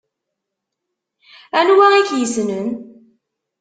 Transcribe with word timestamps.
Anwa 1.59 1.85
i 1.99 2.01
k-yessnen? 2.07 2.67